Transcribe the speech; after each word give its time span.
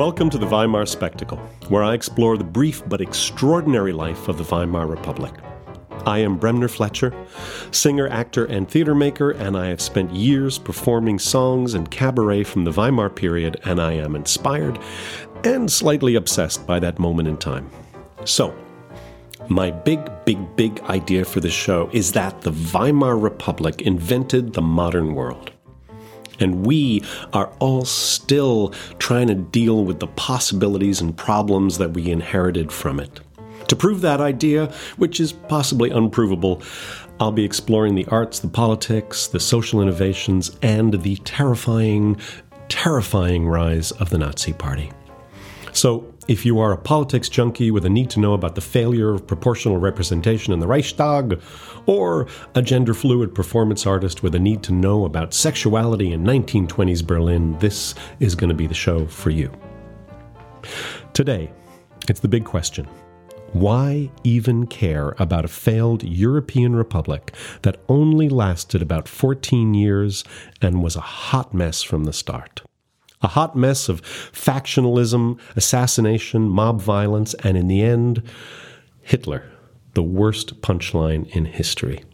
Welcome 0.00 0.30
to 0.30 0.38
the 0.38 0.46
Weimar 0.46 0.86
Spectacle, 0.86 1.36
where 1.68 1.82
I 1.82 1.92
explore 1.92 2.38
the 2.38 2.42
brief 2.42 2.82
but 2.88 3.02
extraordinary 3.02 3.92
life 3.92 4.28
of 4.28 4.38
the 4.38 4.44
Weimar 4.44 4.86
Republic. 4.86 5.34
I 6.06 6.20
am 6.20 6.38
Bremner 6.38 6.68
Fletcher, 6.68 7.12
singer, 7.70 8.08
actor, 8.08 8.46
and 8.46 8.66
theater 8.66 8.94
maker, 8.94 9.32
and 9.32 9.58
I 9.58 9.66
have 9.66 9.82
spent 9.82 10.10
years 10.14 10.56
performing 10.56 11.18
songs 11.18 11.74
and 11.74 11.90
cabaret 11.90 12.44
from 12.44 12.64
the 12.64 12.70
Weimar 12.70 13.10
period, 13.10 13.60
and 13.66 13.78
I 13.78 13.92
am 13.92 14.16
inspired 14.16 14.78
and 15.44 15.70
slightly 15.70 16.14
obsessed 16.14 16.66
by 16.66 16.80
that 16.80 16.98
moment 16.98 17.28
in 17.28 17.36
time. 17.36 17.70
So, 18.24 18.56
my 19.50 19.70
big, 19.70 20.00
big, 20.24 20.56
big 20.56 20.80
idea 20.84 21.26
for 21.26 21.40
this 21.40 21.52
show 21.52 21.90
is 21.92 22.12
that 22.12 22.40
the 22.40 22.52
Weimar 22.72 23.18
Republic 23.18 23.82
invented 23.82 24.54
the 24.54 24.62
modern 24.62 25.14
world. 25.14 25.52
And 26.40 26.66
we 26.66 27.04
are 27.32 27.52
all 27.60 27.84
still 27.84 28.70
trying 28.98 29.28
to 29.28 29.34
deal 29.34 29.84
with 29.84 30.00
the 30.00 30.08
possibilities 30.08 31.00
and 31.00 31.16
problems 31.16 31.78
that 31.78 31.92
we 31.92 32.10
inherited 32.10 32.72
from 32.72 32.98
it. 32.98 33.20
To 33.68 33.76
prove 33.76 34.00
that 34.00 34.20
idea, 34.20 34.72
which 34.96 35.20
is 35.20 35.32
possibly 35.32 35.90
unprovable, 35.90 36.60
I'll 37.20 37.30
be 37.30 37.44
exploring 37.44 37.94
the 37.94 38.06
arts, 38.06 38.40
the 38.40 38.48
politics, 38.48 39.26
the 39.28 39.38
social 39.38 39.80
innovations, 39.80 40.56
and 40.62 41.02
the 41.02 41.16
terrifying, 41.18 42.16
terrifying 42.68 43.46
rise 43.46 43.92
of 43.92 44.10
the 44.10 44.18
Nazi 44.18 44.54
Party. 44.54 44.90
So, 45.80 46.12
if 46.28 46.44
you 46.44 46.58
are 46.58 46.72
a 46.72 46.76
politics 46.76 47.30
junkie 47.30 47.70
with 47.70 47.86
a 47.86 47.88
need 47.88 48.10
to 48.10 48.20
know 48.20 48.34
about 48.34 48.54
the 48.54 48.60
failure 48.60 49.14
of 49.14 49.26
proportional 49.26 49.78
representation 49.78 50.52
in 50.52 50.60
the 50.60 50.66
Reichstag, 50.66 51.40
or 51.86 52.26
a 52.54 52.60
gender 52.60 52.92
fluid 52.92 53.34
performance 53.34 53.86
artist 53.86 54.22
with 54.22 54.34
a 54.34 54.38
need 54.38 54.62
to 54.64 54.74
know 54.74 55.06
about 55.06 55.32
sexuality 55.32 56.12
in 56.12 56.22
1920s 56.22 57.06
Berlin, 57.06 57.58
this 57.60 57.94
is 58.18 58.34
going 58.34 58.50
to 58.50 58.54
be 58.54 58.66
the 58.66 58.74
show 58.74 59.06
for 59.06 59.30
you. 59.30 59.50
Today, 61.14 61.50
it's 62.10 62.20
the 62.20 62.28
big 62.28 62.44
question. 62.44 62.84
Why 63.54 64.10
even 64.22 64.66
care 64.66 65.14
about 65.18 65.46
a 65.46 65.48
failed 65.48 66.02
European 66.02 66.76
republic 66.76 67.34
that 67.62 67.80
only 67.88 68.28
lasted 68.28 68.82
about 68.82 69.08
14 69.08 69.72
years 69.72 70.24
and 70.60 70.82
was 70.82 70.96
a 70.96 71.00
hot 71.00 71.54
mess 71.54 71.82
from 71.82 72.04
the 72.04 72.12
start? 72.12 72.64
A 73.22 73.28
hot 73.28 73.54
mess 73.54 73.88
of 73.88 74.02
factionalism, 74.02 75.38
assassination, 75.54 76.48
mob 76.48 76.80
violence, 76.80 77.34
and 77.34 77.56
in 77.56 77.68
the 77.68 77.82
end, 77.82 78.22
Hitler, 79.02 79.44
the 79.94 80.02
worst 80.02 80.62
punchline 80.62 81.28
in 81.28 81.44
history. 81.44 82.04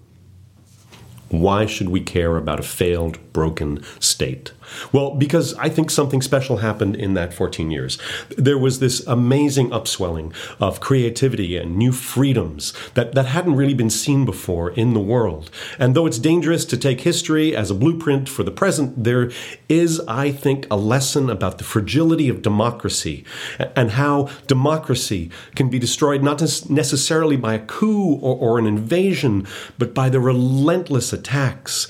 Why 1.29 1.67
should 1.67 1.89
we 1.89 2.01
care 2.01 2.37
about 2.37 2.61
a 2.61 2.65
failed, 2.65 3.19
broken 3.33 3.83
state? 4.01 4.53
Well, 4.93 5.15
because 5.15 5.55
I 5.55 5.69
think 5.69 5.91
something 5.91 6.23
special 6.23 6.59
happened 6.59 6.97
in 6.97 7.15
that 7.15 7.35
14 7.35 7.71
years. 7.71 7.99
There 8.37 8.59
was 8.59 8.79
this 8.79 9.07
amazing 9.07 9.73
upswelling 9.73 10.33
of 10.61 10.81
creativity 10.81 11.57
and 11.57 11.77
new 11.77 11.93
freedoms 11.93 12.73
that, 12.95 13.15
that 13.15 13.27
hadn't 13.27 13.57
really 13.57 13.75
been 13.75 13.91
seen 13.91 14.25
before 14.25 14.71
in 14.71 14.95
the 14.95 15.01
world. 15.01 15.51
And 15.79 15.95
though 15.95 16.07
it's 16.07 16.19
dangerous 16.19 16.65
to 16.67 16.77
take 16.77 17.01
history 17.03 17.55
as 17.55 17.71
a 17.71 17.75
blueprint 17.75 18.29
for 18.29 18.43
the 18.43 18.51
present, 18.51 19.05
there 19.05 19.31
is, 19.69 20.01
I 20.09 20.33
think, 20.33 20.67
a 20.71 20.77
lesson 20.77 21.31
about 21.31 21.59
the 21.59 21.65
fragility 21.65 22.29
of 22.29 22.43
democracy 22.43 23.25
and 23.59 23.93
how 23.93 24.29
democracy 24.47 25.31
can 25.55 25.69
be 25.69 25.79
destroyed 25.79 26.23
not 26.23 26.41
necessarily 26.69 27.37
by 27.37 27.55
a 27.55 27.59
coup 27.59 28.15
or, 28.17 28.37
or 28.37 28.59
an 28.59 28.67
invasion, 28.67 29.47
but 29.79 29.95
by 29.95 30.09
the 30.09 30.21
relentless 30.21 31.13
attacks 31.13 31.89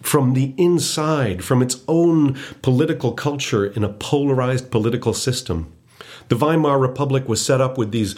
from 0.00 0.34
the 0.34 0.54
inside, 0.56 1.44
from 1.44 1.62
its 1.62 1.82
own 1.88 2.38
political 2.62 3.12
culture 3.12 3.66
in 3.66 3.84
a 3.84 3.92
polarized 3.92 4.70
political 4.70 5.12
system. 5.12 5.72
The 6.28 6.36
Weimar 6.36 6.78
Republic 6.78 7.28
was 7.28 7.44
set 7.44 7.60
up 7.60 7.78
with 7.78 7.90
these 7.90 8.14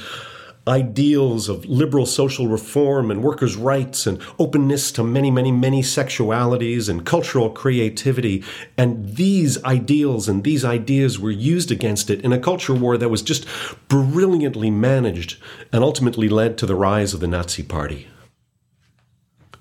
ideals 0.69 1.49
of 1.49 1.65
liberal 1.65 2.07
social 2.07 2.47
reform 2.47 3.11
and 3.11 3.23
workers' 3.23 3.57
rights 3.57 4.07
and 4.07 4.21
openness 4.39 4.93
to 4.93 5.03
many, 5.03 5.31
many, 5.31 5.51
many 5.51 5.83
sexualities 5.83 6.89
and 6.89 7.07
cultural 7.07 7.51
creativity. 7.51 8.45
And 8.77 9.17
these 9.17 9.63
ideals 9.65 10.29
and 10.29 10.45
these 10.45 10.65
ideas 10.65 11.19
were 11.19 11.31
used 11.31 11.71
against 11.71 12.11
it 12.11 12.21
in 12.23 12.33
a 12.33 12.39
culture 12.39 12.75
war 12.75 12.99
that 12.99 13.09
was 13.09 13.23
just 13.23 13.47
brilliantly 13.89 14.71
managed 14.71 15.39
and 15.73 15.83
ultimately 15.83 16.29
led 16.29 16.59
to 16.59 16.67
the 16.67 16.77
rise 16.77 17.15
of 17.15 17.21
the 17.21 17.27
Nazi 17.27 17.63
Party. 17.63 18.07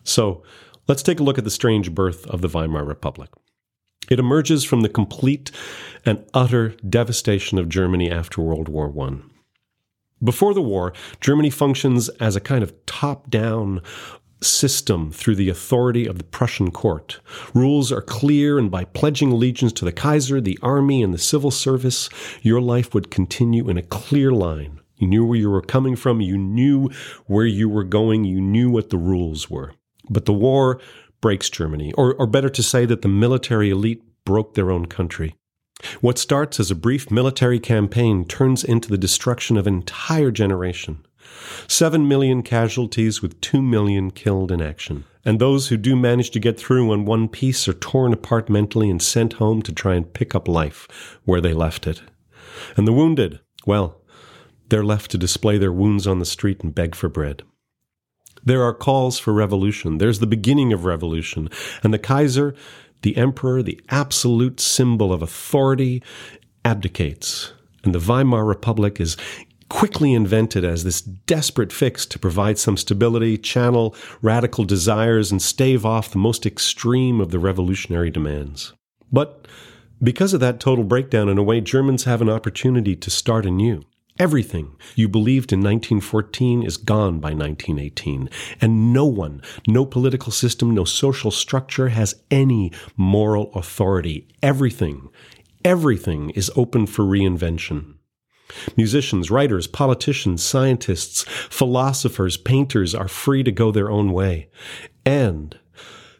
So, 0.03 0.43
Let's 0.89 1.03
take 1.03 1.19
a 1.19 1.23
look 1.23 1.37
at 1.37 1.43
the 1.43 1.51
strange 1.51 1.93
birth 1.93 2.25
of 2.25 2.41
the 2.41 2.47
Weimar 2.47 2.83
Republic. 2.83 3.29
It 4.09 4.17
emerges 4.17 4.63
from 4.63 4.81
the 4.81 4.89
complete 4.89 5.51
and 6.03 6.25
utter 6.33 6.69
devastation 6.77 7.59
of 7.59 7.69
Germany 7.69 8.09
after 8.09 8.41
World 8.41 8.67
War 8.67 8.91
I. 8.99 9.17
Before 10.23 10.55
the 10.55 10.63
war, 10.63 10.93
Germany 11.21 11.51
functions 11.51 12.09
as 12.19 12.35
a 12.35 12.41
kind 12.41 12.63
of 12.63 12.73
top 12.87 13.29
down 13.29 13.83
system 14.41 15.11
through 15.11 15.35
the 15.35 15.49
authority 15.49 16.07
of 16.07 16.17
the 16.17 16.23
Prussian 16.23 16.71
court. 16.71 17.19
Rules 17.53 17.91
are 17.91 18.01
clear, 18.01 18.57
and 18.57 18.71
by 18.71 18.85
pledging 18.85 19.31
allegiance 19.31 19.73
to 19.73 19.85
the 19.85 19.91
Kaiser, 19.91 20.41
the 20.41 20.57
army, 20.63 21.03
and 21.03 21.13
the 21.13 21.19
civil 21.19 21.51
service, 21.51 22.09
your 22.41 22.61
life 22.61 22.95
would 22.95 23.11
continue 23.11 23.69
in 23.69 23.77
a 23.77 23.83
clear 23.83 24.31
line. 24.31 24.79
You 24.97 25.07
knew 25.07 25.23
where 25.23 25.37
you 25.37 25.51
were 25.51 25.61
coming 25.61 25.95
from, 25.95 26.19
you 26.19 26.35
knew 26.35 26.89
where 27.27 27.45
you 27.45 27.69
were 27.69 27.83
going, 27.83 28.25
you 28.25 28.41
knew 28.41 28.71
what 28.71 28.89
the 28.89 28.97
rules 28.97 29.51
were. 29.51 29.73
But 30.09 30.25
the 30.25 30.33
war 30.33 30.79
breaks 31.21 31.49
Germany, 31.49 31.93
or, 31.93 32.13
or 32.15 32.27
better 32.27 32.49
to 32.49 32.63
say 32.63 32.85
that 32.85 33.01
the 33.01 33.07
military 33.07 33.69
elite 33.69 34.03
broke 34.25 34.53
their 34.53 34.71
own 34.71 34.85
country. 34.85 35.35
What 36.01 36.17
starts 36.17 36.59
as 36.59 36.71
a 36.71 36.75
brief 36.75 37.09
military 37.09 37.59
campaign 37.59 38.25
turns 38.25 38.63
into 38.63 38.89
the 38.89 38.97
destruction 38.97 39.57
of 39.57 39.65
an 39.67 39.75
entire 39.75 40.31
generation. 40.31 41.05
Seven 41.67 42.07
million 42.07 42.43
casualties 42.43 43.21
with 43.21 43.39
two 43.39 43.61
million 43.61 44.11
killed 44.11 44.51
in 44.51 44.61
action. 44.61 45.05
And 45.23 45.39
those 45.39 45.67
who 45.67 45.77
do 45.77 45.95
manage 45.95 46.31
to 46.31 46.39
get 46.39 46.59
through 46.59 46.91
in 46.93 47.05
one 47.05 47.27
piece 47.27 47.67
are 47.67 47.73
torn 47.73 48.13
apart 48.13 48.49
mentally 48.49 48.89
and 48.89 49.01
sent 49.01 49.33
home 49.33 49.61
to 49.63 49.71
try 49.71 49.95
and 49.95 50.13
pick 50.13 50.33
up 50.33 50.47
life 50.47 51.19
where 51.25 51.41
they 51.41 51.53
left 51.53 51.87
it. 51.87 52.01
And 52.75 52.87
the 52.87 52.93
wounded, 52.93 53.39
well, 53.65 54.01
they're 54.69 54.83
left 54.83 55.11
to 55.11 55.17
display 55.17 55.57
their 55.57 55.73
wounds 55.73 56.07
on 56.07 56.19
the 56.19 56.25
street 56.25 56.61
and 56.61 56.73
beg 56.73 56.95
for 56.95 57.09
bread. 57.09 57.43
There 58.43 58.63
are 58.63 58.73
calls 58.73 59.19
for 59.19 59.33
revolution. 59.33 59.97
There's 59.97 60.19
the 60.19 60.27
beginning 60.27 60.73
of 60.73 60.85
revolution. 60.85 61.49
And 61.83 61.93
the 61.93 61.99
Kaiser, 61.99 62.55
the 63.01 63.17
emperor, 63.17 63.61
the 63.61 63.79
absolute 63.89 64.59
symbol 64.59 65.13
of 65.13 65.21
authority, 65.21 66.03
abdicates. 66.65 67.53
And 67.83 67.93
the 67.93 67.99
Weimar 67.99 68.45
Republic 68.45 68.99
is 68.99 69.17
quickly 69.69 70.13
invented 70.13 70.65
as 70.65 70.83
this 70.83 70.99
desperate 70.99 71.71
fix 71.71 72.05
to 72.07 72.19
provide 72.19 72.57
some 72.57 72.75
stability, 72.75 73.37
channel 73.37 73.95
radical 74.21 74.65
desires, 74.65 75.31
and 75.31 75.41
stave 75.41 75.85
off 75.85 76.11
the 76.11 76.17
most 76.17 76.45
extreme 76.45 77.21
of 77.21 77.31
the 77.31 77.39
revolutionary 77.39 78.09
demands. 78.09 78.73
But 79.11 79.47
because 80.01 80.33
of 80.33 80.39
that 80.39 80.59
total 80.59 80.83
breakdown, 80.83 81.29
in 81.29 81.37
a 81.37 81.43
way, 81.43 81.61
Germans 81.61 82.05
have 82.05 82.21
an 82.21 82.29
opportunity 82.29 82.95
to 82.95 83.09
start 83.09 83.45
anew. 83.45 83.83
Everything 84.19 84.75
you 84.95 85.07
believed 85.07 85.53
in 85.53 85.59
1914 85.59 86.63
is 86.63 86.75
gone 86.75 87.21
by 87.21 87.29
1918. 87.29 88.29
And 88.59 88.91
no 88.91 89.05
one, 89.05 89.41
no 89.65 89.85
political 89.85 90.33
system, 90.33 90.71
no 90.71 90.83
social 90.83 91.31
structure 91.31 91.87
has 91.87 92.21
any 92.29 92.73
moral 92.97 93.49
authority. 93.53 94.27
Everything, 94.43 95.07
everything 95.63 96.31
is 96.31 96.51
open 96.57 96.85
for 96.85 97.05
reinvention. 97.05 97.93
Musicians, 98.75 99.31
writers, 99.31 99.67
politicians, 99.67 100.43
scientists, 100.43 101.23
philosophers, 101.49 102.35
painters 102.35 102.93
are 102.93 103.07
free 103.07 103.41
to 103.41 103.53
go 103.53 103.71
their 103.71 103.89
own 103.89 104.11
way. 104.11 104.49
And 105.05 105.57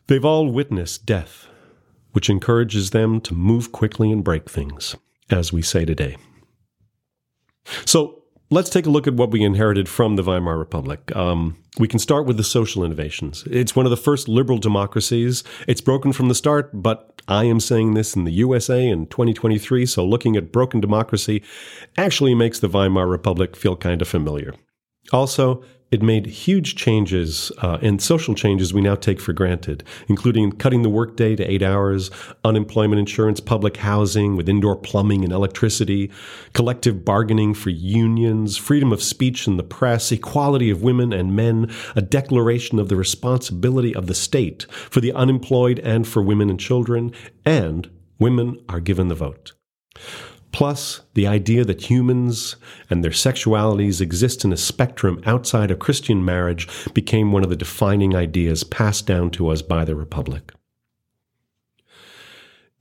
they've 0.07 0.23
all 0.23 0.49
witnessed 0.49 1.05
death, 1.05 1.47
which 2.13 2.29
encourages 2.29 2.91
them 2.91 3.19
to 3.21 3.33
move 3.33 3.73
quickly 3.73 4.09
and 4.09 4.23
break 4.23 4.49
things, 4.49 4.95
as 5.29 5.51
we 5.51 5.61
say 5.61 5.83
today. 5.83 6.15
So 7.85 8.23
let's 8.49 8.69
take 8.69 8.85
a 8.85 8.89
look 8.89 9.07
at 9.07 9.13
what 9.13 9.31
we 9.31 9.43
inherited 9.43 9.87
from 9.87 10.15
the 10.15 10.23
Weimar 10.23 10.57
Republic. 10.57 11.15
Um, 11.15 11.57
we 11.77 11.87
can 11.87 11.99
start 11.99 12.25
with 12.25 12.37
the 12.37 12.43
social 12.43 12.83
innovations. 12.83 13.43
It's 13.49 13.75
one 13.75 13.85
of 13.85 13.89
the 13.89 13.97
first 13.97 14.27
liberal 14.27 14.57
democracies. 14.57 15.43
It's 15.67 15.81
broken 15.81 16.11
from 16.13 16.27
the 16.27 16.35
start, 16.35 16.69
but 16.73 17.21
I 17.27 17.45
am 17.45 17.59
saying 17.59 17.93
this 17.93 18.15
in 18.15 18.23
the 18.23 18.31
USA 18.31 18.87
in 18.87 19.07
2023, 19.07 19.85
so 19.85 20.05
looking 20.05 20.35
at 20.35 20.51
broken 20.51 20.81
democracy 20.81 21.43
actually 21.97 22.35
makes 22.35 22.59
the 22.59 22.67
Weimar 22.67 23.07
Republic 23.07 23.55
feel 23.55 23.75
kind 23.75 24.01
of 24.01 24.07
familiar. 24.07 24.55
Also, 25.13 25.63
it 25.91 26.01
made 26.03 26.27
huge 26.27 26.75
changes 26.75 27.51
uh, 27.59 27.79
and 27.81 28.01
social 28.01 28.35
changes 28.35 28.73
we 28.73 28.81
now 28.81 28.95
take 28.95 29.19
for 29.19 29.33
granted, 29.33 29.83
including 30.07 30.51
cutting 30.51 30.83
the 30.83 30.89
workday 30.89 31.35
to 31.35 31.49
eight 31.49 31.63
hours, 31.63 32.11
unemployment 32.43 32.99
insurance, 32.99 33.39
public 33.39 33.77
housing 33.77 34.35
with 34.35 34.47
indoor 34.47 34.75
plumbing 34.75 35.23
and 35.23 35.33
electricity, 35.33 36.11
collective 36.53 37.03
bargaining 37.03 37.53
for 37.53 37.71
unions, 37.71 38.55
freedom 38.57 38.91
of 38.91 39.01
speech 39.01 39.47
in 39.47 39.57
the 39.57 39.63
press, 39.63 40.11
equality 40.11 40.69
of 40.69 40.83
women 40.83 41.11
and 41.11 41.35
men, 41.35 41.71
a 41.95 42.01
declaration 42.01 42.77
of 42.77 42.89
the 42.89 42.95
responsibility 42.95 43.95
of 43.95 44.07
the 44.07 44.13
state 44.13 44.65
for 44.69 45.01
the 45.01 45.13
unemployed 45.13 45.79
and 45.79 46.07
for 46.07 46.21
women 46.21 46.49
and 46.49 46.59
children, 46.59 47.11
and 47.45 47.89
women 48.19 48.59
are 48.69 48.79
given 48.79 49.07
the 49.07 49.15
vote. 49.15 49.53
Plus, 50.51 51.01
the 51.13 51.27
idea 51.27 51.63
that 51.63 51.89
humans 51.89 52.55
and 52.89 53.03
their 53.03 53.11
sexualities 53.11 54.01
exist 54.01 54.43
in 54.43 54.51
a 54.51 54.57
spectrum 54.57 55.21
outside 55.25 55.71
of 55.71 55.79
Christian 55.79 56.25
marriage 56.25 56.67
became 56.93 57.31
one 57.31 57.43
of 57.43 57.49
the 57.49 57.55
defining 57.55 58.15
ideas 58.15 58.63
passed 58.63 59.05
down 59.05 59.29
to 59.31 59.49
us 59.49 59.61
by 59.61 59.85
the 59.85 59.95
Republic. 59.95 60.51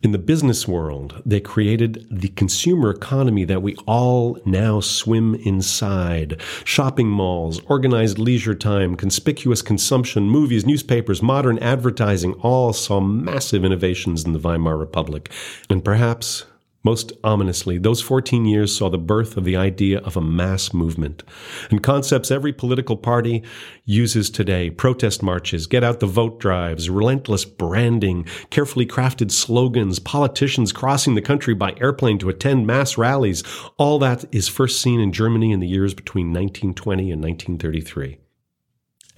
In 0.01 0.13
the 0.13 0.19
business 0.19 0.69
world, 0.69 1.21
they 1.27 1.41
created 1.41 2.07
the 2.09 2.29
consumer 2.29 2.91
economy 2.91 3.45
that 3.45 3.63
we 3.63 3.75
all 3.85 4.39
now 4.47 4.79
swim 4.79 5.35
inside. 5.35 6.41
Shopping 6.65 7.09
malls, 7.09 7.61
organized 7.67 8.17
leisure 8.17 8.55
time, 8.55 8.95
conspicuous 8.95 9.61
consumption, 9.61 10.31
movies, 10.31 10.65
newspapers, 10.65 11.21
modern 11.21 11.59
advertising 11.59 12.35
all 12.35 12.73
saw 12.73 13.01
massive 13.01 13.65
innovations 13.65 14.25
in 14.25 14.33
the 14.33 14.39
Weimar 14.39 14.77
Republic. 14.77 15.33
And 15.69 15.85
perhaps 15.85 16.45
most 16.89 17.13
ominously, 17.23 17.77
those 17.77 18.01
14 18.01 18.47
years 18.47 18.75
saw 18.75 18.89
the 18.89 18.97
birth 18.97 19.37
of 19.37 19.45
the 19.45 19.55
idea 19.55 19.99
of 19.99 20.17
a 20.17 20.23
mass 20.23 20.73
movement 20.73 21.23
and 21.71 21.83
concepts 21.83 22.31
every 22.31 22.51
political 22.51 22.97
party 22.97 23.43
uses 23.85 24.31
today 24.31 24.71
protest 24.71 25.23
marches, 25.23 25.67
get 25.67 25.85
out 25.85 26.01
the 26.01 26.07
vote 26.07 26.41
drives, 26.41 26.89
relentless 26.89 27.45
branding, 27.45 28.25
carefully 28.49 28.87
crafted 28.87 29.31
slogans, 29.31 29.99
politicians 29.99 30.73
crossing 30.73 31.15
the 31.15 31.21
country 31.21 31.53
by 31.53 31.75
airplane 31.79 32.19
to 32.19 32.31
attend 32.31 32.67
mass 32.67 32.97
rallies. 32.97 33.45
All 33.77 33.99
that 33.99 34.25
is 34.33 34.49
first 34.49 34.81
seen 34.81 34.99
in 34.99 35.13
Germany 35.13 35.53
in 35.53 35.61
the 35.61 35.69
years 35.69 35.93
between 35.93 36.29
1920 36.29 37.13
and 37.13 37.23
1933 37.23 38.19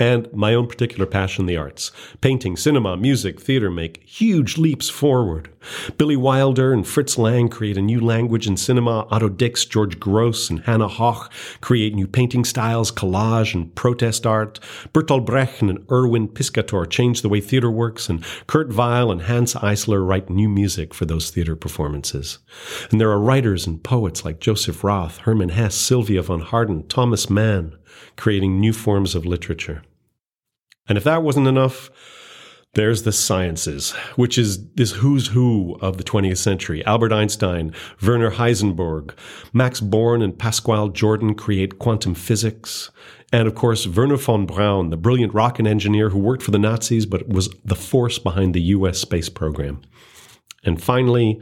and 0.00 0.32
my 0.32 0.54
own 0.54 0.66
particular 0.66 1.04
passion, 1.04 1.44
the 1.44 1.58
arts. 1.58 1.92
Painting, 2.22 2.56
cinema, 2.56 2.96
music, 2.96 3.38
theater 3.38 3.70
make 3.70 4.02
huge 4.04 4.56
leaps 4.56 4.88
forward. 4.88 5.50
Billy 5.98 6.16
Wilder 6.16 6.72
and 6.72 6.88
Fritz 6.88 7.18
Lang 7.18 7.50
create 7.50 7.76
a 7.76 7.82
new 7.82 8.00
language 8.00 8.46
in 8.46 8.56
cinema. 8.56 9.06
Otto 9.10 9.28
Dix, 9.28 9.66
George 9.66 10.00
Grosz, 10.00 10.48
and 10.48 10.60
Hannah 10.60 10.88
Höch 10.88 11.28
create 11.60 11.94
new 11.94 12.06
painting 12.06 12.46
styles, 12.46 12.90
collage, 12.90 13.54
and 13.54 13.74
protest 13.74 14.26
art. 14.26 14.58
Bertolt 14.94 15.26
Brecht 15.26 15.60
and 15.60 15.84
Erwin 15.90 16.28
Piscator 16.28 16.86
change 16.86 17.20
the 17.20 17.28
way 17.28 17.42
theater 17.42 17.70
works, 17.70 18.08
and 18.08 18.24
Kurt 18.46 18.72
Weill 18.72 19.12
and 19.12 19.22
Hanns 19.22 19.52
Eisler 19.54 20.06
write 20.06 20.30
new 20.30 20.48
music 20.48 20.94
for 20.94 21.04
those 21.04 21.28
theater 21.30 21.54
performances. 21.54 22.38
And 22.90 22.98
there 22.98 23.10
are 23.10 23.20
writers 23.20 23.66
and 23.66 23.82
poets 23.82 24.24
like 24.24 24.40
Joseph 24.40 24.82
Roth, 24.82 25.18
Hermann 25.18 25.50
Hesse, 25.50 25.74
Sylvia 25.74 26.22
von 26.22 26.40
Harden, 26.40 26.88
Thomas 26.88 27.28
Mann, 27.28 27.76
creating 28.16 28.58
new 28.58 28.72
forms 28.72 29.14
of 29.14 29.26
literature. 29.26 29.82
And 30.88 30.98
if 30.98 31.04
that 31.04 31.22
wasn't 31.22 31.46
enough, 31.46 31.90
there's 32.74 33.02
the 33.02 33.12
sciences, 33.12 33.92
which 34.14 34.38
is 34.38 34.64
this 34.74 34.92
who's 34.92 35.28
who 35.28 35.76
of 35.80 35.96
the 35.96 36.04
20th 36.04 36.38
century. 36.38 36.84
Albert 36.84 37.12
Einstein, 37.12 37.74
Werner 38.00 38.30
Heisenberg, 38.30 39.12
Max 39.52 39.80
Born, 39.80 40.22
and 40.22 40.38
Pascual 40.38 40.88
Jordan 40.88 41.34
create 41.34 41.80
quantum 41.80 42.14
physics. 42.14 42.90
And 43.32 43.48
of 43.48 43.56
course, 43.56 43.88
Wernher 43.88 44.16
von 44.16 44.46
Braun, 44.46 44.90
the 44.90 44.96
brilliant 44.96 45.34
rocket 45.34 45.66
engineer 45.66 46.10
who 46.10 46.18
worked 46.20 46.42
for 46.42 46.52
the 46.52 46.60
Nazis 46.60 47.06
but 47.06 47.28
was 47.28 47.48
the 47.64 47.74
force 47.74 48.20
behind 48.20 48.54
the 48.54 48.62
US 48.62 48.98
space 48.98 49.28
program. 49.28 49.82
And 50.62 50.80
finally, 50.80 51.40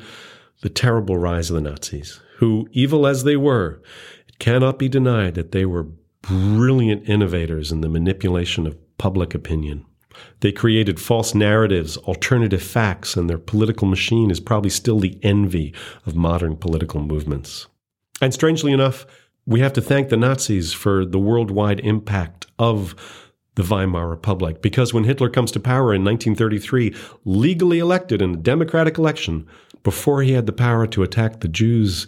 the 0.62 0.70
terrible 0.70 1.18
rise 1.18 1.50
of 1.50 1.56
the 1.56 1.70
Nazis, 1.70 2.20
who, 2.38 2.68
evil 2.72 3.06
as 3.06 3.24
they 3.24 3.36
were, 3.36 3.82
it 4.28 4.38
cannot 4.38 4.78
be 4.78 4.88
denied 4.88 5.34
that 5.34 5.52
they 5.52 5.66
were 5.66 5.88
brilliant 6.22 7.06
innovators 7.08 7.70
in 7.70 7.82
the 7.82 7.88
manipulation 7.88 8.66
of 8.66 8.76
public 8.98 9.34
opinion. 9.34 9.84
They 10.40 10.52
created 10.52 11.00
false 11.00 11.34
narratives, 11.34 11.96
alternative 11.98 12.62
facts, 12.62 13.16
and 13.16 13.30
their 13.30 13.38
political 13.38 13.86
machine 13.86 14.30
is 14.30 14.40
probably 14.40 14.70
still 14.70 14.98
the 14.98 15.18
envy 15.22 15.72
of 16.06 16.16
modern 16.16 16.56
political 16.56 17.00
movements. 17.00 17.66
And 18.20 18.34
strangely 18.34 18.72
enough, 18.72 19.06
we 19.46 19.60
have 19.60 19.72
to 19.74 19.80
thank 19.80 20.08
the 20.08 20.16
Nazis 20.16 20.72
for 20.72 21.04
the 21.04 21.18
worldwide 21.18 21.80
impact 21.80 22.46
of 22.58 22.94
the 23.54 23.62
Weimar 23.62 24.08
Republic, 24.08 24.62
because 24.62 24.94
when 24.94 25.04
Hitler 25.04 25.28
comes 25.28 25.50
to 25.52 25.60
power 25.60 25.94
in 25.94 26.04
1933, 26.04 26.94
legally 27.24 27.78
elected 27.78 28.22
in 28.22 28.34
a 28.34 28.36
democratic 28.36 28.98
election, 28.98 29.46
before 29.82 30.22
he 30.22 30.32
had 30.32 30.46
the 30.46 30.52
power 30.52 30.86
to 30.88 31.02
attack 31.02 31.40
the 31.40 31.48
Jews, 31.48 32.06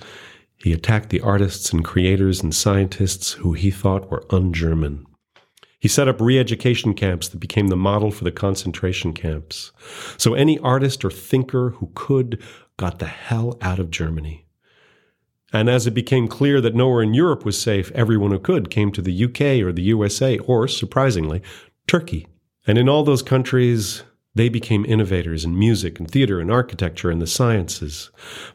he 0.56 0.72
attacked 0.72 1.08
the 1.08 1.20
artists 1.20 1.72
and 1.72 1.84
creators 1.84 2.42
and 2.42 2.54
scientists 2.54 3.32
who 3.32 3.54
he 3.54 3.70
thought 3.70 4.10
were 4.10 4.24
un 4.30 4.52
German. 4.52 5.06
He 5.80 5.88
set 5.88 6.08
up 6.08 6.20
re 6.20 6.38
education 6.38 6.94
camps 6.94 7.28
that 7.28 7.38
became 7.38 7.68
the 7.68 7.76
model 7.76 8.10
for 8.10 8.24
the 8.24 8.30
concentration 8.30 9.14
camps. 9.14 9.72
So 10.18 10.34
any 10.34 10.58
artist 10.58 11.04
or 11.04 11.10
thinker 11.10 11.70
who 11.70 11.90
could 11.94 12.40
got 12.76 12.98
the 12.98 13.06
hell 13.06 13.56
out 13.62 13.78
of 13.78 13.90
Germany. 13.90 14.46
And 15.52 15.68
as 15.68 15.86
it 15.86 15.94
became 15.94 16.28
clear 16.28 16.60
that 16.60 16.74
nowhere 16.74 17.02
in 17.02 17.14
Europe 17.14 17.44
was 17.44 17.60
safe, 17.60 17.90
everyone 17.92 18.30
who 18.30 18.38
could 18.38 18.70
came 18.70 18.92
to 18.92 19.02
the 19.02 19.24
UK 19.24 19.66
or 19.66 19.72
the 19.72 19.82
USA 19.82 20.38
or, 20.38 20.68
surprisingly, 20.68 21.42
Turkey. 21.88 22.28
And 22.66 22.78
in 22.78 22.88
all 22.88 23.02
those 23.02 23.22
countries, 23.22 24.04
they 24.34 24.48
became 24.48 24.84
innovators 24.84 25.44
in 25.44 25.58
music 25.58 25.98
and 25.98 26.08
theater 26.08 26.40
and 26.40 26.52
architecture 26.52 27.10
and 27.10 27.20
the 27.20 27.26
sciences. 27.26 28.10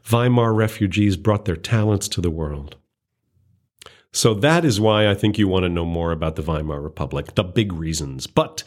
Weimar 0.10 0.54
refugees 0.54 1.18
brought 1.18 1.46
their 1.46 1.58
talents 1.58 2.08
to 2.10 2.22
the 2.22 2.32
world. 2.32 2.78
So 4.16 4.34
that 4.36 4.64
is 4.64 4.80
why 4.80 5.10
I 5.10 5.14
think 5.14 5.38
you 5.38 5.50
want 5.50 5.64
to 5.64 5.70
know 5.70 5.84
more 5.84 6.14
about 6.14 6.38
the 6.38 6.42
Weimar 6.42 6.80
Republic, 6.80 7.36
the 7.36 7.44
big 7.44 7.74
reasons. 7.74 8.28
But 8.28 8.64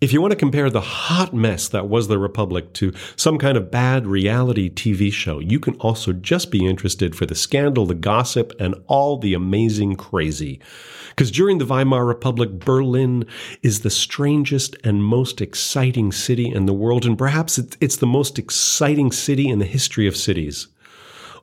if 0.00 0.12
you 0.12 0.20
want 0.20 0.32
to 0.32 0.36
compare 0.36 0.68
the 0.70 0.80
hot 0.80 1.32
mess 1.32 1.68
that 1.68 1.88
was 1.88 2.08
the 2.08 2.18
Republic 2.18 2.72
to 2.74 2.92
some 3.14 3.38
kind 3.38 3.56
of 3.56 3.70
bad 3.70 4.08
reality 4.08 4.68
TV 4.68 5.12
show, 5.12 5.38
you 5.38 5.60
can 5.60 5.76
also 5.76 6.12
just 6.12 6.50
be 6.50 6.66
interested 6.66 7.14
for 7.14 7.26
the 7.26 7.36
scandal, 7.36 7.86
the 7.86 7.94
gossip, 7.94 8.52
and 8.58 8.74
all 8.88 9.16
the 9.16 9.34
amazing 9.34 9.94
crazy. 9.94 10.60
Because 11.10 11.30
during 11.30 11.58
the 11.58 11.64
Weimar 11.64 12.04
Republic, 12.04 12.58
Berlin 12.58 13.24
is 13.62 13.82
the 13.82 13.90
strangest 13.90 14.74
and 14.82 15.04
most 15.04 15.40
exciting 15.40 16.10
city 16.10 16.52
in 16.52 16.66
the 16.66 16.74
world, 16.74 17.06
and 17.06 17.16
perhaps 17.16 17.56
it's 17.56 17.96
the 17.98 18.06
most 18.06 18.36
exciting 18.36 19.12
city 19.12 19.48
in 19.48 19.60
the 19.60 19.64
history 19.64 20.08
of 20.08 20.16
cities 20.16 20.66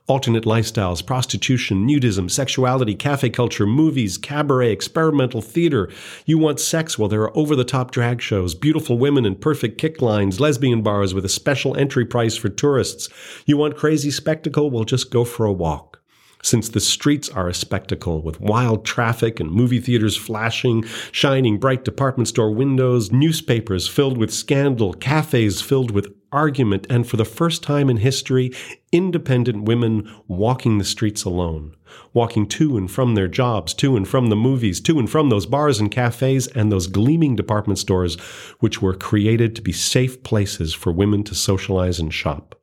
alternate 0.08 0.44
lifestyles, 0.44 1.04
prostitution, 1.04 1.86
nudism, 1.86 2.30
sexuality, 2.30 2.94
cafe 2.94 3.28
culture, 3.28 3.66
movies, 3.66 4.16
cabaret, 4.16 4.70
experimental 4.70 5.42
theater. 5.42 5.90
You 6.24 6.38
want 6.38 6.60
sex? 6.60 6.98
Well, 6.98 7.08
there 7.08 7.22
are 7.22 7.36
over 7.36 7.56
the 7.56 7.64
top 7.64 7.90
drag 7.90 8.20
shows, 8.20 8.54
beautiful 8.54 8.98
women 8.98 9.26
in 9.26 9.36
perfect 9.36 9.78
kick 9.78 10.00
lines, 10.00 10.40
lesbian 10.40 10.82
bars 10.82 11.12
with 11.12 11.24
a 11.24 11.28
special 11.28 11.76
entry 11.76 12.04
price 12.04 12.36
for 12.36 12.48
tourists. 12.48 13.08
You 13.46 13.56
want 13.56 13.76
crazy 13.76 14.10
spectacle? 14.10 14.70
Well, 14.70 14.84
just 14.84 15.10
go 15.10 15.24
for 15.24 15.44
a 15.44 15.52
walk 15.52 15.96
since 16.42 16.68
the 16.68 16.80
streets 16.80 17.28
are 17.28 17.48
a 17.48 17.54
spectacle 17.54 18.22
with 18.22 18.40
wild 18.40 18.84
traffic 18.84 19.40
and 19.40 19.50
movie 19.50 19.80
theaters 19.80 20.16
flashing, 20.16 20.84
shining 21.10 21.58
bright 21.58 21.84
department 21.84 22.28
store 22.28 22.52
windows, 22.52 23.10
newspapers 23.10 23.88
filled 23.88 24.16
with 24.16 24.32
scandal, 24.32 24.92
cafes 24.94 25.60
filled 25.60 25.90
with 25.90 26.06
argument, 26.36 26.86
and 26.90 27.08
for 27.08 27.16
the 27.16 27.24
first 27.24 27.62
time 27.62 27.88
in 27.88 27.96
history, 27.96 28.52
independent 28.92 29.64
women 29.64 30.08
walking 30.28 30.76
the 30.76 30.84
streets 30.84 31.24
alone, 31.24 31.74
walking 32.12 32.46
to 32.46 32.76
and 32.76 32.90
from 32.90 33.14
their 33.14 33.26
jobs, 33.26 33.72
to 33.74 33.96
and 33.96 34.06
from 34.06 34.28
the 34.28 34.36
movies, 34.36 34.78
to 34.82 34.98
and 34.98 35.10
from 35.10 35.30
those 35.30 35.46
bars 35.46 35.80
and 35.80 35.90
cafes 35.90 36.46
and 36.48 36.70
those 36.70 36.86
gleaming 36.86 37.34
department 37.34 37.78
stores 37.78 38.16
which 38.60 38.82
were 38.82 38.94
created 38.94 39.56
to 39.56 39.62
be 39.62 39.72
safe 39.72 40.22
places 40.22 40.74
for 40.74 40.92
women 40.92 41.24
to 41.24 41.34
socialize 41.34 41.98
and 41.98 42.12
shop. 42.12 42.54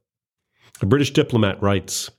A 0.81 0.85
British 0.85 1.11
diplomat 1.11 1.61
writes, 1.61 2.11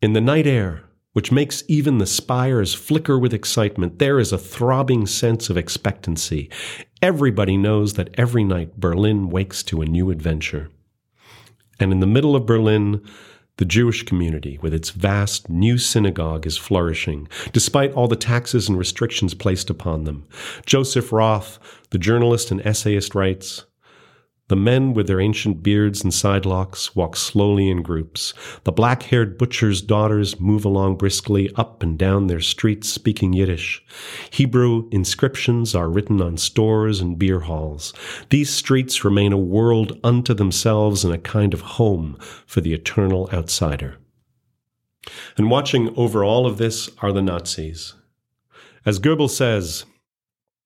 in 0.00 0.12
the 0.12 0.20
night 0.20 0.46
air, 0.46 0.84
which 1.12 1.32
makes 1.32 1.62
even 1.68 1.98
the 1.98 2.06
spires 2.06 2.74
flicker 2.74 3.18
with 3.18 3.34
excitement, 3.34 3.98
there 3.98 4.18
is 4.18 4.32
a 4.32 4.38
throbbing 4.38 5.06
sense 5.06 5.50
of 5.50 5.56
expectancy. 5.56 6.50
Everybody 7.02 7.56
knows 7.56 7.94
that 7.94 8.10
every 8.14 8.44
night 8.44 8.78
Berlin 8.78 9.28
wakes 9.28 9.64
to 9.64 9.82
a 9.82 9.86
new 9.86 10.12
adventure. 10.12 10.70
And 11.80 11.90
in 11.90 11.98
the 11.98 12.06
middle 12.06 12.36
of 12.36 12.46
Berlin, 12.46 13.04
the 13.56 13.64
Jewish 13.64 14.04
community, 14.04 14.56
with 14.62 14.72
its 14.72 14.90
vast 14.90 15.50
new 15.50 15.78
synagogue, 15.78 16.46
is 16.46 16.56
flourishing, 16.56 17.26
despite 17.52 17.92
all 17.94 18.06
the 18.06 18.14
taxes 18.14 18.68
and 18.68 18.78
restrictions 18.78 19.34
placed 19.34 19.68
upon 19.68 20.04
them. 20.04 20.28
Joseph 20.64 21.12
Roth, 21.12 21.58
the 21.90 21.98
journalist 21.98 22.52
and 22.52 22.64
essayist, 22.64 23.16
writes 23.16 23.64
the 24.52 24.56
men 24.56 24.92
with 24.92 25.06
their 25.06 25.18
ancient 25.18 25.62
beards 25.62 26.04
and 26.04 26.12
sidelocks 26.12 26.94
walk 26.94 27.16
slowly 27.16 27.70
in 27.70 27.80
groups. 27.80 28.34
The 28.64 28.70
black 28.70 29.04
haired 29.04 29.38
butchers' 29.38 29.80
daughters 29.80 30.38
move 30.38 30.66
along 30.66 30.96
briskly 30.96 31.50
up 31.56 31.82
and 31.82 31.98
down 31.98 32.26
their 32.26 32.42
streets 32.42 32.90
speaking 32.90 33.32
Yiddish. 33.32 33.82
Hebrew 34.30 34.90
inscriptions 34.90 35.74
are 35.74 35.88
written 35.88 36.20
on 36.20 36.36
stores 36.36 37.00
and 37.00 37.18
beer 37.18 37.40
halls. 37.40 37.94
These 38.28 38.50
streets 38.50 39.04
remain 39.04 39.32
a 39.32 39.38
world 39.38 39.98
unto 40.04 40.34
themselves 40.34 41.02
and 41.02 41.14
a 41.14 41.18
kind 41.18 41.54
of 41.54 41.62
home 41.62 42.18
for 42.44 42.60
the 42.60 42.74
eternal 42.74 43.30
outsider. 43.32 43.96
And 45.38 45.50
watching 45.50 45.96
over 45.96 46.22
all 46.22 46.44
of 46.44 46.58
this 46.58 46.90
are 46.98 47.10
the 47.10 47.22
Nazis. 47.22 47.94
As 48.84 49.00
Goebbels 49.00 49.30
says, 49.30 49.86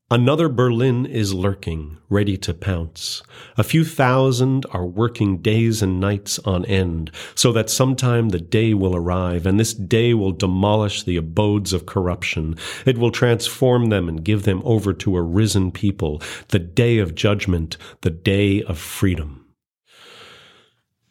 Another 0.08 0.48
Berlin 0.48 1.04
is 1.04 1.34
lurking, 1.34 1.98
ready 2.08 2.36
to 2.36 2.54
pounce. 2.54 3.25
A 3.58 3.64
few 3.64 3.84
thousand 3.84 4.64
are 4.70 4.86
working 4.86 5.38
days 5.38 5.82
and 5.82 5.98
nights 5.98 6.38
on 6.44 6.64
end, 6.66 7.10
so 7.34 7.50
that 7.50 7.68
sometime 7.68 8.28
the 8.28 8.38
day 8.38 8.72
will 8.72 8.94
arrive, 8.94 9.46
and 9.46 9.58
this 9.58 9.75
day 9.75 10.14
will 10.14 10.30
demolish 10.30 11.02
the 11.02 11.16
abodes 11.16 11.72
of 11.72 11.86
corruption. 11.86 12.54
It 12.84 12.98
will 12.98 13.10
transform 13.10 13.86
them 13.86 14.08
and 14.08 14.22
give 14.22 14.44
them 14.44 14.62
over 14.64 14.92
to 14.92 15.16
a 15.16 15.22
risen 15.22 15.72
people, 15.72 16.22
the 16.50 16.60
day 16.60 16.98
of 16.98 17.16
judgment, 17.16 17.76
the 18.02 18.10
day 18.10 18.62
of 18.62 18.78
freedom. 18.78 19.44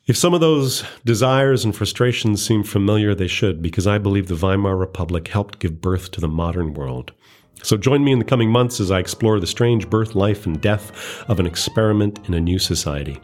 If 0.07 0.15
some 0.15 0.33
of 0.33 0.39
those 0.39 0.85
desires 1.03 1.65
and 1.65 1.75
frustrations 1.75 2.45
seem 2.45 2.63
familiar, 2.63 3.13
they 3.13 3.27
should, 3.27 3.61
because 3.61 3.87
I 3.87 3.97
believe 3.97 4.27
the 4.27 4.35
Weimar 4.35 4.77
Republic 4.77 5.27
helped 5.27 5.59
give 5.59 5.81
birth 5.81 6.11
to 6.11 6.21
the 6.21 6.29
modern 6.29 6.73
world. 6.73 7.11
So 7.63 7.77
join 7.77 8.03
me 8.03 8.11
in 8.11 8.19
the 8.19 8.25
coming 8.25 8.49
months 8.49 8.79
as 8.79 8.91
I 8.91 8.99
explore 8.99 9.39
the 9.39 9.47
strange 9.47 9.89
birth, 9.89 10.15
life, 10.15 10.45
and 10.45 10.61
death 10.61 10.91
of 11.27 11.39
an 11.39 11.47
experiment 11.47 12.19
in 12.27 12.33
a 12.33 12.39
new 12.39 12.59
society. 12.59 13.19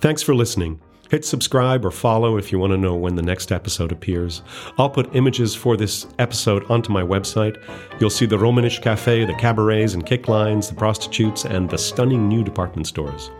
Thanks 0.00 0.22
for 0.22 0.34
listening. 0.34 0.80
Hit 1.10 1.24
subscribe 1.24 1.84
or 1.84 1.90
follow 1.90 2.36
if 2.36 2.52
you 2.52 2.60
want 2.60 2.72
to 2.72 2.76
know 2.76 2.94
when 2.94 3.16
the 3.16 3.22
next 3.22 3.50
episode 3.50 3.90
appears. 3.90 4.42
I'll 4.78 4.88
put 4.88 5.16
images 5.16 5.56
for 5.56 5.76
this 5.76 6.06
episode 6.20 6.70
onto 6.70 6.92
my 6.92 7.02
website. 7.02 7.60
You'll 8.00 8.10
see 8.10 8.26
the 8.26 8.38
Romanish 8.38 8.80
Cafe, 8.80 9.24
the 9.24 9.34
cabarets 9.34 9.94
and 9.94 10.06
kick 10.06 10.28
lines, 10.28 10.68
the 10.68 10.76
prostitutes, 10.76 11.44
and 11.44 11.68
the 11.68 11.78
stunning 11.78 12.28
new 12.28 12.44
department 12.44 12.86
stores. 12.86 13.32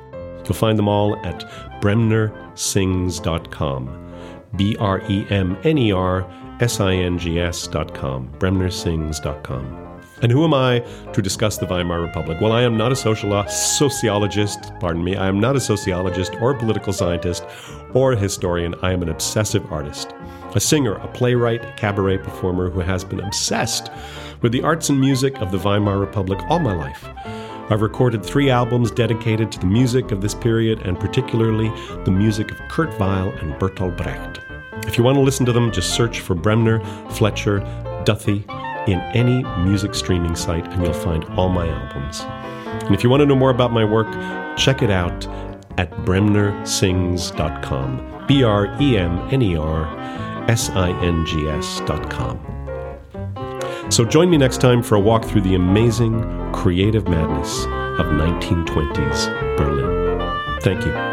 You'll 0.44 0.54
find 0.54 0.76
them 0.76 0.88
all 0.88 1.16
at 1.24 1.48
bremnersings.com. 1.80 3.96
B 4.56 4.76
R 4.80 5.00
E 5.08 5.24
M 5.30 5.56
N 5.62 5.78
E 5.78 5.92
R 5.92 6.28
S 6.60 6.80
I 6.80 6.94
N 6.94 7.18
G 7.18 7.38
S.com. 7.38 8.32
bremnersings.com. 8.38 9.89
And 10.22 10.30
who 10.30 10.44
am 10.44 10.52
I 10.52 10.80
to 11.12 11.22
discuss 11.22 11.56
the 11.56 11.66
Weimar 11.66 12.00
Republic? 12.02 12.40
Well, 12.40 12.52
I 12.52 12.62
am 12.62 12.76
not 12.76 12.92
a 12.92 12.96
sociologist, 12.96 14.72
pardon 14.78 15.02
me, 15.02 15.16
I 15.16 15.28
am 15.28 15.40
not 15.40 15.56
a 15.56 15.60
sociologist 15.60 16.34
or 16.40 16.50
a 16.50 16.58
political 16.58 16.92
scientist 16.92 17.44
or 17.94 18.12
a 18.12 18.16
historian. 18.16 18.74
I 18.82 18.92
am 18.92 19.02
an 19.02 19.08
obsessive 19.08 19.72
artist, 19.72 20.12
a 20.54 20.60
singer, 20.60 20.94
a 20.96 21.08
playwright, 21.08 21.76
cabaret 21.78 22.18
performer 22.18 22.68
who 22.68 22.80
has 22.80 23.02
been 23.02 23.20
obsessed 23.20 23.90
with 24.42 24.52
the 24.52 24.62
arts 24.62 24.90
and 24.90 25.00
music 25.00 25.40
of 25.40 25.52
the 25.52 25.58
Weimar 25.58 25.98
Republic 25.98 26.38
all 26.48 26.58
my 26.58 26.74
life. 26.74 27.08
I've 27.70 27.82
recorded 27.82 28.24
three 28.24 28.50
albums 28.50 28.90
dedicated 28.90 29.50
to 29.52 29.60
the 29.60 29.66
music 29.66 30.10
of 30.10 30.20
this 30.20 30.34
period, 30.34 30.80
and 30.80 30.98
particularly 30.98 31.70
the 32.04 32.10
music 32.10 32.50
of 32.50 32.58
Kurt 32.68 32.90
Weill 32.98 33.30
and 33.38 33.54
Bertolt 33.54 33.96
Brecht. 33.96 34.40
If 34.86 34.98
you 34.98 35.04
want 35.04 35.16
to 35.16 35.22
listen 35.22 35.46
to 35.46 35.52
them, 35.52 35.70
just 35.70 35.94
search 35.94 36.20
for 36.20 36.34
Bremner, 36.34 36.80
Fletcher, 37.10 37.60
Duthie, 38.04 38.44
in 38.86 39.00
any 39.14 39.42
music 39.62 39.94
streaming 39.94 40.36
site, 40.36 40.66
and 40.72 40.82
you'll 40.82 40.92
find 40.92 41.24
all 41.36 41.48
my 41.48 41.68
albums. 41.68 42.20
And 42.84 42.94
if 42.94 43.02
you 43.02 43.08
want 43.10 43.20
to 43.20 43.26
know 43.26 43.36
more 43.36 43.50
about 43.50 43.72
my 43.72 43.84
work, 43.84 44.08
check 44.56 44.82
it 44.82 44.90
out 44.90 45.26
at 45.78 45.90
bremnersings.com. 46.04 48.06
B 48.26 48.42
R 48.44 48.66
E 48.80 48.96
M 48.96 49.18
N 49.32 49.42
E 49.42 49.56
R 49.56 49.86
S 50.48 50.70
I 50.70 50.90
N 51.02 51.26
G 51.26 51.48
S.com. 51.48 52.38
So 53.90 54.04
join 54.04 54.30
me 54.30 54.38
next 54.38 54.60
time 54.60 54.84
for 54.84 54.94
a 54.94 55.00
walk 55.00 55.24
through 55.24 55.40
the 55.40 55.56
amazing 55.56 56.22
creative 56.52 57.08
madness 57.08 57.64
of 57.98 58.06
1920s 58.06 59.56
Berlin. 59.56 60.60
Thank 60.60 60.86
you. 60.86 61.09